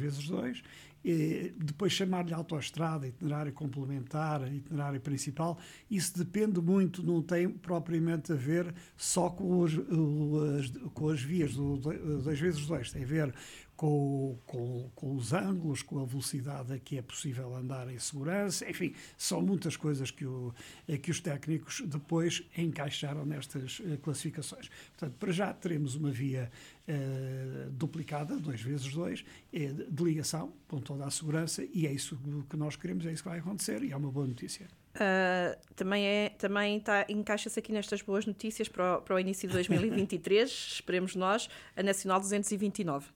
2 1.09 1.53
depois 1.57 1.93
chamar-lhe 1.93 2.35
autoestrada, 2.35 3.07
itinerário 3.07 3.53
complementar, 3.53 4.53
itinerário 4.53 5.00
principal, 5.00 5.59
isso 5.91 6.17
depende 6.17 6.61
muito, 6.61 7.03
não 7.03 7.23
tem 7.23 7.49
propriamente 7.49 8.33
a 8.33 8.37
ver 8.37 8.75
só 8.97 9.31
com, 9.31 9.61
os, 9.61 9.73
as, 9.75 10.91
com 10.93 11.09
as 11.09 11.23
vias 11.23 11.55
do 11.55 11.77
2 11.77 12.38
vezes 12.38 12.67
2, 12.67 12.93
tem 12.93 13.03
a 13.03 13.07
ver 13.07 13.35
com, 13.79 14.37
com, 14.45 14.91
com, 14.93 15.15
os 15.15 15.33
ângulos, 15.33 15.83
com 15.83 16.03
a 16.03 16.05
velocidade 16.05 16.73
a 16.73 16.81
que 16.81 16.99
é 16.99 17.03
possível 17.03 17.55
andar 17.55 17.88
em 17.88 17.97
segurança, 17.97 18.69
enfim, 18.69 18.93
são 19.17 19.41
muitas 19.41 19.77
coisas 19.77 20.11
que, 20.11 20.27
o, 20.27 20.53
que 21.00 21.12
os 21.12 21.21
técnicos 21.21 21.83
depois 21.87 22.43
encaixaram 22.57 23.25
nestas 23.25 23.81
eh, 23.87 23.97
classificações. 24.03 24.69
Portanto, 24.91 25.15
para 25.21 25.31
já 25.31 25.55
teremos 25.55 25.95
uma 25.95 26.11
via 26.11 26.50
uh, 26.88 27.71
duplicada, 27.71 28.37
2 28.37 28.61
vezes 28.61 28.92
2, 28.92 29.25
é 29.52 29.66
de 29.66 30.02
ligação, 30.02 30.52
com 30.66 30.80
toda 30.80 31.04
a 31.04 31.11
segurança, 31.11 31.64
e 31.73 31.87
é 31.87 31.92
isso 31.92 32.18
que 32.49 32.57
nós 32.57 32.76
queremos, 32.76 33.04
é 33.07 33.12
isso 33.12 33.23
que 33.23 33.28
vai 33.28 33.38
acontecer, 33.38 33.83
e 33.83 33.92
é 33.92 33.97
uma 33.97 34.11
boa 34.11 34.26
notícia. 34.26 34.66
Uh, 34.95 35.57
também 35.76 36.04
é, 36.04 36.30
também 36.30 36.80
tá, 36.80 37.07
encaixa-se 37.09 37.59
aqui 37.59 37.71
nestas 37.71 38.02
boas 38.02 38.26
notícias 38.26 38.68
para 38.68 38.99
o, 38.99 39.02
para 39.02 39.14
o 39.14 39.21
início 39.21 39.47
de 39.47 39.54
2023, 39.54 40.50
esperemos 40.75 41.14
nós, 41.14 41.49
a 41.76 41.83
Nacional 41.83 42.18
229. 42.21 43.07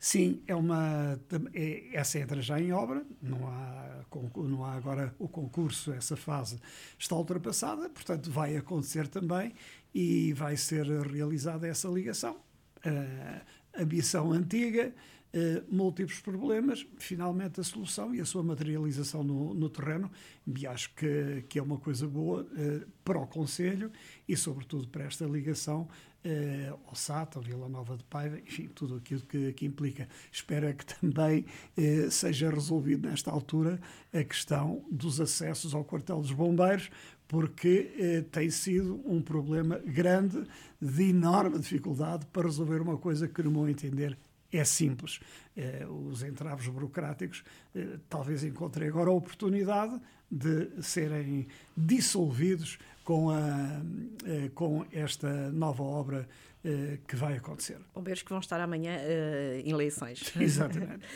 Sim, 0.00 0.40
é 0.46 0.54
uma, 0.54 1.18
é, 1.52 1.88
essa 1.92 2.20
entra 2.20 2.40
já 2.40 2.60
em 2.60 2.72
obra, 2.72 3.04
não 3.20 3.48
há, 3.48 4.04
não 4.36 4.64
há 4.64 4.74
agora 4.74 5.12
o 5.18 5.28
concurso, 5.28 5.92
essa 5.92 6.16
fase 6.16 6.60
está 6.96 7.16
ultrapassada, 7.16 7.88
portanto 7.90 8.30
vai 8.30 8.56
acontecer 8.56 9.08
também 9.08 9.52
e 9.92 10.32
vai 10.34 10.56
ser 10.56 10.86
realizada 10.86 11.66
essa 11.66 11.88
ligação. 11.88 12.36
Uh, 12.84 13.58
a 13.74 13.84
missão 13.84 14.32
antiga, 14.32 14.92
uh, 15.34 15.74
múltiplos 15.74 16.20
problemas, 16.20 16.86
finalmente 16.98 17.60
a 17.60 17.64
solução 17.64 18.14
e 18.14 18.20
a 18.20 18.24
sua 18.24 18.42
materialização 18.42 19.22
no, 19.22 19.54
no 19.54 19.68
terreno, 19.68 20.10
e 20.46 20.66
acho 20.66 20.94
que, 20.94 21.44
que 21.48 21.58
é 21.58 21.62
uma 21.62 21.78
coisa 21.78 22.06
boa 22.06 22.42
uh, 22.42 22.86
para 23.04 23.18
o 23.18 23.26
Conselho 23.26 23.90
e, 24.28 24.36
sobretudo, 24.36 24.88
para 24.88 25.04
esta 25.04 25.24
ligação 25.26 25.88
eh, 26.24 26.72
ao 26.86 26.94
SAT, 26.94 27.36
ao 27.36 27.42
Vila 27.42 27.68
Nova 27.68 27.96
de 27.96 28.04
Paiva, 28.04 28.38
enfim, 28.38 28.68
tudo 28.68 28.96
aquilo 28.96 29.20
que, 29.22 29.52
que 29.52 29.66
implica. 29.66 30.08
Espero 30.32 30.72
que 30.74 30.86
também 30.86 31.44
eh, 31.76 32.08
seja 32.10 32.50
resolvido 32.50 33.08
nesta 33.08 33.30
altura 33.30 33.80
a 34.12 34.24
questão 34.24 34.84
dos 34.90 35.20
acessos 35.20 35.74
ao 35.74 35.84
quartel 35.84 36.20
dos 36.20 36.32
bombeiros, 36.32 36.90
porque 37.26 37.92
eh, 37.98 38.24
tem 38.32 38.50
sido 38.50 39.00
um 39.04 39.20
problema 39.20 39.78
grande, 39.78 40.44
de 40.80 41.10
enorme 41.10 41.58
dificuldade 41.58 42.24
para 42.26 42.44
resolver 42.44 42.80
uma 42.80 42.96
coisa 42.96 43.28
que, 43.28 43.42
no 43.42 43.50
meu 43.50 43.68
entender, 43.68 44.16
é 44.50 44.64
simples. 44.64 45.20
Eh, 45.56 45.86
os 45.86 46.22
entraves 46.22 46.68
burocráticos 46.68 47.44
eh, 47.74 47.98
talvez 48.08 48.42
encontrem 48.42 48.88
agora 48.88 49.10
a 49.10 49.12
oportunidade 49.12 50.00
de 50.30 50.82
serem 50.82 51.46
dissolvidos 51.76 52.78
com, 53.08 53.30
a, 53.30 53.80
eh, 54.26 54.50
com 54.54 54.84
esta 54.92 55.50
nova 55.50 55.82
obra 55.82 56.28
eh, 56.62 56.98
que 57.08 57.16
vai 57.16 57.38
acontecer. 57.38 57.78
Bombeiros 57.94 58.22
que 58.22 58.28
vão 58.28 58.38
estar 58.38 58.60
amanhã 58.60 58.98
uh, 58.98 59.66
em 59.66 59.70
eleições. 59.70 60.30
Exatamente. 60.38 61.06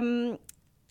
um, 0.00 0.38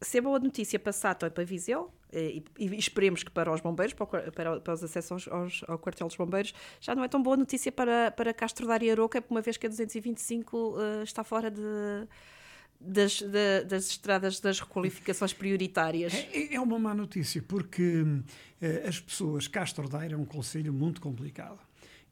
se 0.02 0.18
é 0.18 0.22
boa 0.22 0.38
notícia 0.40 0.78
para 0.78 0.92
Sato 0.92 1.26
e 1.26 1.30
para 1.30 1.46
Viseu, 1.46 1.94
e, 2.12 2.44
e, 2.60 2.76
esperemos 2.76 3.24
que 3.24 3.32
para 3.32 3.54
os 3.54 3.62
bombeiros, 3.62 3.94
para, 3.94 4.32
para, 4.34 4.60
para 4.60 4.74
os 4.74 4.84
acessos 4.84 5.30
aos, 5.30 5.64
ao 5.66 5.80
quartel 5.80 6.08
dos 6.08 6.18
bombeiros, 6.18 6.54
já 6.82 6.94
não 6.94 7.06
é 7.06 7.08
tão 7.08 7.24
boa 7.24 7.38
notícia 7.38 7.72
para, 7.72 8.12
para 8.12 8.34
Castro 8.34 8.68
da 8.68 8.74
Aroca, 8.74 9.24
uma 9.30 9.40
vez 9.40 9.56
que 9.56 9.66
a 9.66 9.70
225 9.70 10.58
uh, 10.58 11.04
está 11.04 11.24
fora 11.24 11.50
de, 11.50 11.62
das, 12.84 13.22
da, 13.22 13.63
das 13.68 13.88
estradas 13.90 14.40
das 14.40 14.60
requalificações 14.60 15.34
prioritárias. 15.34 16.13
É, 16.13 16.56
é 16.56 16.60
uma 16.60 16.78
má 16.78 16.94
notícia, 16.94 17.42
porque 17.42 18.04
eh, 18.62 18.86
as 18.88 19.00
pessoas. 19.00 19.48
Castro 19.48 19.88
Daire 19.88 20.13
é 20.13 20.18
um 20.18 20.25
conselho 20.25 20.74
muito 20.74 21.00
complicado. 21.00 21.60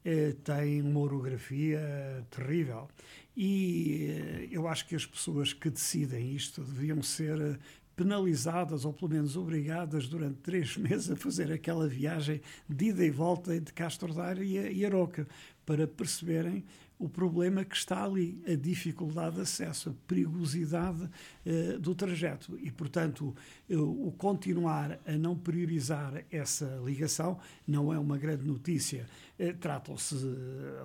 Eh, 0.03 0.35
tem 0.43 0.81
uma 0.81 0.99
orografia 0.99 2.25
terrível. 2.29 2.87
E 3.35 4.07
eh, 4.09 4.47
eu 4.51 4.67
acho 4.67 4.87
que 4.87 4.95
as 4.95 5.05
pessoas 5.05 5.53
que 5.53 5.69
decidem 5.69 6.33
isto 6.33 6.61
deviam 6.63 7.03
ser 7.03 7.59
penalizadas 7.95 8.85
ou 8.85 8.93
pelo 8.93 9.11
menos 9.11 9.37
obrigadas 9.37 10.07
durante 10.07 10.37
três 10.37 10.75
meses 10.77 11.11
a 11.11 11.15
fazer 11.15 11.51
aquela 11.51 11.87
viagem 11.87 12.41
de 12.67 12.85
ida 12.85 13.05
e 13.05 13.11
volta 13.11 13.55
entre 13.55 13.73
Castro 13.73 14.13
Daire 14.13 14.43
e 14.43 14.85
Aroca 14.85 15.27
para 15.65 15.87
perceberem 15.87 16.63
o 17.01 17.09
problema 17.09 17.65
que 17.65 17.75
está 17.75 18.03
ali, 18.03 18.39
a 18.47 18.53
dificuldade 18.53 19.35
de 19.35 19.41
acesso, 19.41 19.89
a 19.89 19.93
perigosidade 20.07 21.01
uh, 21.03 21.79
do 21.79 21.95
trajeto. 21.95 22.57
E, 22.61 22.69
portanto, 22.69 23.35
uh, 23.69 24.07
o 24.07 24.11
continuar 24.11 24.99
a 25.03 25.13
não 25.13 25.35
priorizar 25.35 26.23
essa 26.31 26.79
ligação 26.85 27.39
não 27.67 27.91
é 27.91 27.97
uma 27.97 28.19
grande 28.19 28.45
notícia. 28.45 29.07
Uh, 29.39 29.51
Tratam-se, 29.57 30.15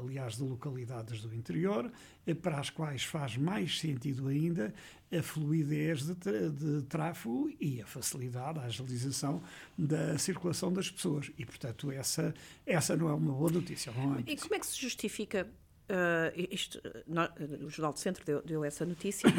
aliás, 0.03 0.37
de 0.37 0.43
localidades 0.43 1.21
do 1.21 1.35
interior, 1.35 1.93
para 2.41 2.59
as 2.59 2.71
quais 2.71 3.05
faz 3.05 3.37
mais 3.37 3.79
sentido 3.79 4.27
ainda 4.27 4.73
a 5.13 5.23
fluidez 5.23 6.07
de, 6.07 6.15
tra 6.15 6.49
de 6.49 6.83
tráfego 6.89 7.51
e 7.61 7.81
a 7.83 7.87
facilidade, 7.87 8.59
a 8.59 8.63
agilização 8.63 9.43
da 9.77 10.17
circulação 10.17 10.73
das 10.73 10.91
pessoas. 10.91 11.31
E, 11.39 11.45
portanto, 11.45 11.93
essa, 11.93 12.35
essa 12.65 12.97
não 12.97 13.11
é 13.11 13.13
uma 13.13 13.33
boa 13.33 13.51
notícia. 13.51 13.91
É 14.27 14.33
e 14.33 14.37
como 14.37 14.55
é 14.55 14.59
que 14.59 14.67
se 14.67 14.81
justifica 14.81 15.47
Uh, 15.89 16.47
isto, 16.51 16.77
uh, 16.79 17.65
o 17.65 17.71
Jornal 17.71 17.93
do 17.93 17.99
Centro 18.01 18.25
deu, 18.25 18.43
deu 18.43 18.65
essa 18.65 18.85
notícia. 18.85 19.29
Uh, 19.29 19.33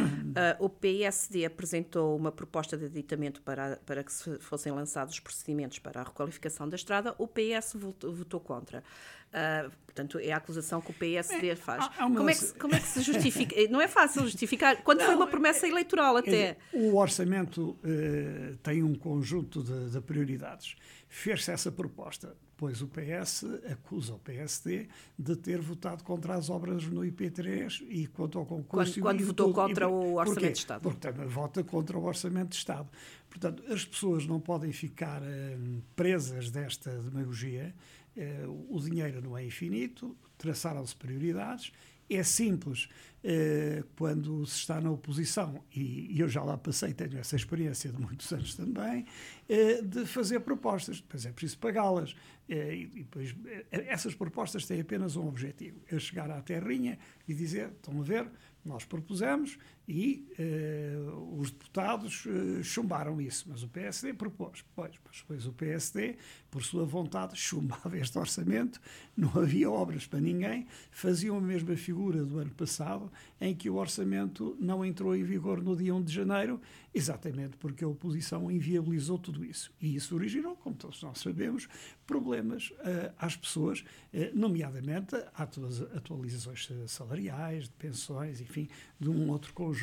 o 0.63 0.69
PSD 0.69 1.43
apresentou 1.45 2.15
uma 2.15 2.31
proposta 2.31 2.77
de 2.77 2.85
aditamento 2.85 3.41
para, 3.41 3.77
para 3.85 4.01
que 4.03 4.13
se 4.13 4.39
fossem 4.39 4.71
lançados 4.71 5.13
os 5.15 5.19
procedimentos 5.19 5.79
para 5.79 5.99
a 6.01 6.03
requalificação 6.05 6.69
da 6.69 6.75
estrada. 6.77 7.13
O 7.17 7.27
PS 7.27 7.73
votou, 7.75 8.13
votou 8.13 8.39
contra. 8.39 8.81
Uh, 9.27 9.69
portanto, 9.85 10.19
é 10.19 10.31
a 10.31 10.37
acusação 10.37 10.79
que 10.79 10.91
o 10.91 10.93
PSD 10.93 11.53
faz. 11.57 11.83
há- 11.83 12.05
há 12.05 12.09
como, 12.09 12.29
é 12.29 12.33
que, 12.33 12.39
se- 12.39 12.53
como 12.53 12.73
é 12.75 12.79
que 12.79 12.87
se 12.87 13.01
justifica? 13.01 13.55
Não 13.69 13.81
é 13.81 13.87
fácil 13.89 14.23
justificar. 14.23 14.81
Quando 14.83 15.01
foi 15.03 15.15
uma 15.15 15.27
promessa 15.27 15.67
eleitoral 15.67 16.23
Quer 16.23 16.29
até. 16.53 16.57
o 16.71 16.95
orçamento 16.95 17.77
eh, 17.83 18.55
tem 18.63 18.83
um 18.83 18.95
conjunto 18.95 19.61
de, 19.61 19.89
de 19.89 19.99
prioridades. 19.99 20.75
Fez-se 21.09 21.51
essa 21.51 21.69
proposta, 21.71 22.37
pois 22.57 22.81
o 22.81 22.87
PS 22.87 23.45
acusa 23.71 24.15
o 24.15 24.19
PSD 24.19 24.87
de 25.17 25.35
ter 25.35 25.61
votado 25.61 26.03
contra 26.03 26.33
as 26.33 26.49
obras 26.49 26.83
no 26.87 27.01
IP3 27.01 27.85
e 27.87 28.07
quanto 28.07 28.39
ao 28.39 28.45
concurso. 28.45 28.93
Quando- 28.99 29.01
quando 29.03 29.25
votou 29.27 29.45
tudo. 29.47 29.55
contra 29.55 29.85
E- 29.85 29.87
o 29.87 30.15
Orçamento 30.15 30.33
porquê? 30.33 30.51
de 30.51 30.57
Estado. 30.57 30.81
Porque 30.81 30.99
também 30.99 31.27
vota 31.27 31.63
contra 31.63 31.97
o 31.97 32.03
Orçamento 32.03 32.49
de 32.49 32.55
Estado. 32.55 32.89
Portanto, 33.29 33.63
as 33.71 33.85
pessoas 33.85 34.25
não 34.25 34.39
podem 34.39 34.71
ficar 34.73 35.21
eh, 35.23 35.57
presas 35.95 36.49
desta 36.49 36.89
demagogia. 37.01 37.73
Eh, 38.15 38.45
o 38.69 38.79
dinheiro 38.79 39.21
não 39.21 39.37
é 39.37 39.45
infinito, 39.45 40.17
traçaram-se 40.37 40.95
prioridades. 40.95 41.71
É 42.09 42.23
simples 42.23 42.87
eh, 43.23 43.83
quando 43.97 44.45
se 44.45 44.59
está 44.59 44.79
na 44.79 44.89
oposição, 44.91 45.61
e, 45.75 46.17
eu 46.17 46.29
já 46.29 46.43
lá 46.43 46.57
passei, 46.57 46.93
tenho 46.93 47.17
essa 47.17 47.35
experiência 47.35 47.91
de 47.91 47.99
muitos 47.99 48.31
anos 48.31 48.55
também, 48.55 49.05
eh, 49.49 49.81
de 49.81 50.05
fazer 50.05 50.39
propostas. 50.39 51.01
Depois 51.01 51.25
é 51.25 51.31
preciso 51.31 51.57
pagá-las. 51.57 52.15
Eh, 52.47 52.75
e, 52.75 52.87
depois, 52.87 53.35
essas 53.69 54.15
propostas 54.15 54.65
têm 54.65 54.79
apenas 54.79 55.15
um 55.17 55.27
objetivo: 55.27 55.81
é 55.91 55.99
chegar 55.99 56.31
à 56.31 56.41
terrinha 56.41 56.97
e 57.27 57.33
dizer: 57.33 57.69
estão 57.69 57.99
a 57.99 58.03
ver, 58.03 58.29
nós 58.63 58.85
propusemos 58.85 59.57
e 59.87 60.27
eh, 60.37 60.97
os 61.37 61.49
deputados 61.49 62.27
eh, 62.27 62.61
chumbaram 62.61 63.21
isso, 63.21 63.45
mas 63.47 63.63
o 63.63 63.69
PSD 63.69 64.13
propôs. 64.13 64.65
Pois, 64.75 64.91
mas 65.05 65.17
depois 65.21 65.45
o 65.47 65.53
PSD, 65.53 66.17
por 66.51 66.61
sua 66.61 66.83
vontade, 66.83 67.35
chumbava 67.39 67.97
este 67.97 68.19
orçamento, 68.19 68.81
não 69.15 69.31
havia 69.39 69.71
obras 69.71 70.05
para 70.05 70.19
ninguém, 70.19 70.67
faziam 70.91 71.37
a 71.37 71.41
mesma 71.41 71.77
figura 71.77 72.25
do 72.25 72.37
ano 72.37 72.51
passado, 72.51 73.09
em 73.39 73.55
que 73.55 73.69
o 73.69 73.75
orçamento 73.75 74.57
não 74.59 74.83
entrou 74.83 75.15
em 75.15 75.23
vigor 75.23 75.61
no 75.61 75.73
dia 75.73 75.95
1 75.95 76.03
de 76.03 76.13
janeiro, 76.13 76.59
exatamente 76.93 77.55
porque 77.55 77.85
a 77.85 77.87
oposição 77.87 78.51
inviabilizou 78.51 79.17
tudo 79.17 79.45
isso. 79.45 79.71
E 79.81 79.95
isso 79.95 80.13
originou, 80.15 80.57
como 80.57 80.75
todos 80.75 81.01
nós 81.01 81.19
sabemos, 81.19 81.69
problemas 82.05 82.73
eh, 82.79 83.13
às 83.17 83.37
pessoas, 83.37 83.85
nomeadamente 84.33 85.15
atualizações 85.33 86.67
salariais, 86.87 87.65
de 87.65 87.73
pensões, 87.75 88.41
enfim, 88.41 88.67
de 88.99 89.09
um 89.09 89.29
outro 89.29 89.53
conjunto 89.53 89.76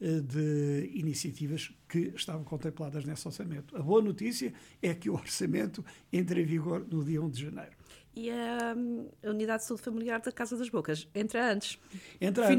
eh, 0.00 0.20
de 0.20 0.90
iniciativas 0.94 1.72
que 1.88 2.12
estavam 2.14 2.44
contempladas 2.44 3.04
nesse 3.04 3.26
orçamento. 3.26 3.76
A 3.76 3.82
boa 3.82 4.02
notícia 4.02 4.52
é 4.82 4.94
que 4.94 5.08
o 5.08 5.14
orçamento 5.14 5.84
entra 6.12 6.40
em 6.40 6.44
vigor 6.44 6.86
no 6.90 7.04
dia 7.04 7.22
1 7.22 7.30
de 7.30 7.42
janeiro. 7.42 7.76
E 8.14 8.30
a, 8.30 8.74
hum, 8.74 9.08
a 9.22 9.28
unidade 9.28 9.62
de 9.62 9.68
saúde 9.68 9.82
familiar 9.82 10.20
da 10.22 10.32
Casa 10.32 10.56
das 10.56 10.70
Bocas 10.70 11.06
entra 11.14 11.52
antes. 11.52 11.78
Entra 12.18 12.46
Final- 12.46 12.56